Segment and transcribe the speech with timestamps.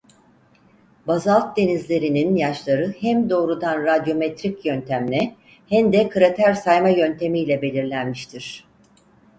[1.07, 5.35] Bazalt denizlerinin yaşları hem doğrudan radyometrik yöntemle
[5.69, 8.65] hen de krater sayma yöntemiyle belirlenmiştir.